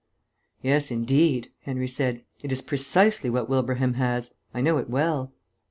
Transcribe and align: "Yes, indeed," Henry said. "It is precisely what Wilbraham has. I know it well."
"Yes, 0.63 0.89
indeed," 0.89 1.51
Henry 1.59 1.87
said. 1.87 2.23
"It 2.41 2.51
is 2.51 2.63
precisely 2.63 3.29
what 3.29 3.47
Wilbraham 3.47 3.93
has. 3.93 4.31
I 4.51 4.59
know 4.59 4.79
it 4.79 4.89
well." 4.89 5.31